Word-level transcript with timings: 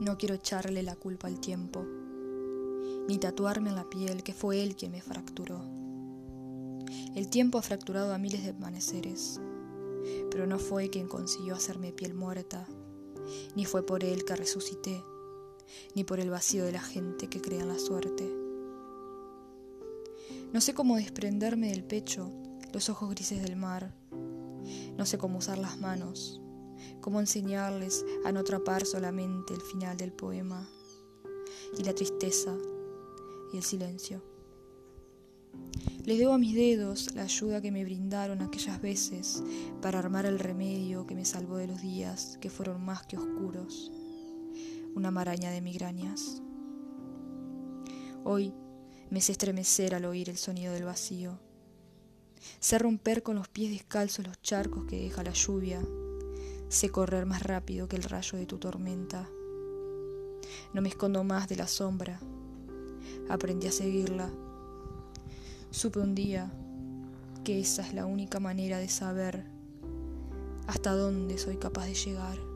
No 0.00 0.18
quiero 0.18 0.34
echarle 0.34 0.82
la 0.82 0.96
culpa 0.96 1.28
al 1.28 1.38
tiempo, 1.38 1.86
ni 3.06 3.18
tatuarme 3.18 3.70
en 3.70 3.76
la 3.76 3.88
piel 3.88 4.24
que 4.24 4.34
fue 4.34 4.60
él 4.62 4.74
quien 4.74 4.90
me 4.90 5.00
fracturó. 5.00 5.60
El 7.14 7.30
tiempo 7.30 7.58
ha 7.58 7.62
fracturado 7.62 8.12
a 8.12 8.18
miles 8.18 8.42
de 8.42 8.50
amaneceres, 8.50 9.40
pero 10.32 10.48
no 10.48 10.58
fue 10.58 10.90
quien 10.90 11.06
consiguió 11.06 11.54
hacerme 11.54 11.92
piel 11.92 12.12
muerta, 12.12 12.66
ni 13.54 13.66
fue 13.66 13.86
por 13.86 14.02
él 14.02 14.24
que 14.24 14.34
resucité, 14.34 15.04
ni 15.94 16.02
por 16.02 16.18
el 16.18 16.28
vacío 16.28 16.64
de 16.64 16.72
la 16.72 16.82
gente 16.82 17.28
que 17.28 17.40
crea 17.40 17.60
en 17.60 17.68
la 17.68 17.78
suerte. 17.78 18.28
No 20.52 20.60
sé 20.60 20.74
cómo 20.74 20.96
desprenderme 20.96 21.70
del 21.70 21.84
pecho 21.84 22.32
los 22.72 22.88
ojos 22.88 23.10
grises 23.10 23.42
del 23.42 23.54
mar. 23.54 23.94
No 24.96 25.06
sé 25.06 25.18
cómo 25.18 25.38
usar 25.38 25.58
las 25.58 25.78
manos, 25.78 26.40
cómo 27.00 27.20
enseñarles 27.20 28.04
a 28.24 28.32
no 28.32 28.40
atrapar 28.40 28.86
solamente 28.86 29.54
el 29.54 29.60
final 29.60 29.96
del 29.96 30.12
poema 30.12 30.68
y 31.78 31.84
la 31.84 31.94
tristeza 31.94 32.56
y 33.52 33.56
el 33.56 33.62
silencio. 33.62 34.22
Les 36.04 36.18
debo 36.18 36.32
a 36.32 36.38
mis 36.38 36.54
dedos 36.54 37.14
la 37.14 37.22
ayuda 37.22 37.60
que 37.60 37.70
me 37.70 37.84
brindaron 37.84 38.42
aquellas 38.42 38.80
veces 38.82 39.42
para 39.80 39.98
armar 39.98 40.26
el 40.26 40.38
remedio 40.38 41.06
que 41.06 41.14
me 41.14 41.24
salvó 41.24 41.56
de 41.56 41.66
los 41.66 41.80
días 41.80 42.38
que 42.40 42.50
fueron 42.50 42.84
más 42.84 43.06
que 43.06 43.16
oscuros, 43.16 43.90
una 44.94 45.10
maraña 45.10 45.50
de 45.50 45.60
migrañas. 45.60 46.42
Hoy 48.24 48.52
me 49.10 49.20
sé 49.20 49.32
estremecer 49.32 49.94
al 49.94 50.04
oír 50.04 50.28
el 50.28 50.36
sonido 50.36 50.72
del 50.72 50.84
vacío 50.84 51.38
Sé 52.60 52.78
romper 52.78 53.22
con 53.22 53.36
los 53.36 53.48
pies 53.48 53.70
descalzos 53.70 54.26
los 54.26 54.40
charcos 54.42 54.84
que 54.86 55.00
deja 55.00 55.22
la 55.22 55.32
lluvia. 55.32 55.80
Sé 56.68 56.90
correr 56.90 57.26
más 57.26 57.42
rápido 57.42 57.88
que 57.88 57.96
el 57.96 58.02
rayo 58.02 58.38
de 58.38 58.46
tu 58.46 58.58
tormenta. 58.58 59.28
No 60.72 60.82
me 60.82 60.88
escondo 60.88 61.24
más 61.24 61.48
de 61.48 61.56
la 61.56 61.66
sombra. 61.66 62.20
Aprendí 63.28 63.66
a 63.66 63.72
seguirla. 63.72 64.30
Supe 65.70 66.00
un 66.00 66.14
día 66.14 66.52
que 67.44 67.60
esa 67.60 67.86
es 67.86 67.94
la 67.94 68.06
única 68.06 68.40
manera 68.40 68.78
de 68.78 68.88
saber 68.88 69.44
hasta 70.66 70.94
dónde 70.94 71.38
soy 71.38 71.56
capaz 71.56 71.86
de 71.86 71.94
llegar. 71.94 72.53